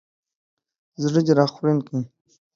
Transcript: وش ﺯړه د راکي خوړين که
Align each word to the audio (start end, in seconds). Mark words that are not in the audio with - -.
وش 0.93 0.99
ﺯړه 1.03 1.21
د 1.27 1.29
راکي 1.37 1.53
خوړين 1.55 1.79
که 1.87 1.95